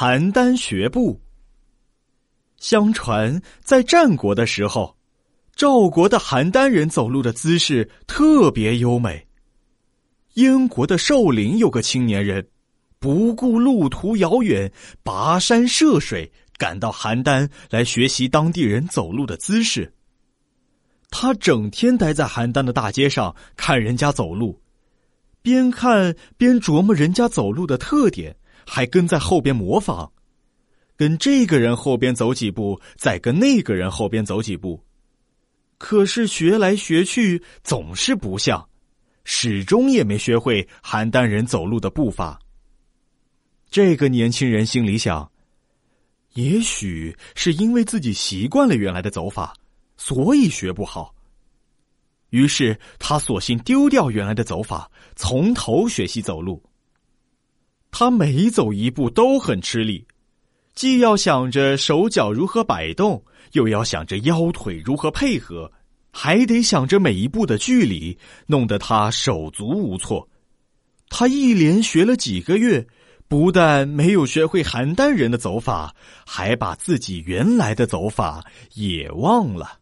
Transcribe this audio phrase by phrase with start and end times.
[0.00, 1.20] 邯郸学步。
[2.56, 4.96] 相传，在战国的时候，
[5.54, 9.26] 赵国的邯郸人走路的姿势特别优美。
[10.36, 12.48] 燕国的寿陵有个青年人，
[12.98, 14.72] 不顾路途遥远，
[15.04, 19.92] 跋山涉水，赶到邯郸来学习当地人走路的姿势。
[21.10, 24.58] 他整天待在邯郸的大街上看人家走路，
[25.42, 28.34] 边看边琢磨人家走路的特点，
[28.66, 30.10] 还跟在后边模仿。
[30.96, 34.84] 跟这个人后边走几步，再跟那个人后边走几步，
[35.78, 38.68] 可是学来学去总是不像，
[39.24, 42.38] 始终也没学会邯郸人走路的步伐。
[43.70, 45.32] 这个年轻人心里想：
[46.34, 49.54] 也许是因为自己习惯了原来的走法，
[49.96, 51.14] 所以学不好。
[52.28, 56.62] 于是他索性丢掉原来的走法，从头学习走路。
[57.90, 60.06] 他每走一步都很吃力。
[60.74, 65.70] 既要想着手脚如何摆动，又要想着腰腿如何配合，
[66.10, 68.16] 还得想着每一步的距离，
[68.46, 70.26] 弄得他手足无措。
[71.08, 72.86] 他一连学了几个月，
[73.26, 75.94] 不但没有学会邯郸人的走法，
[76.24, 79.79] 还把自己原来的走法也忘了。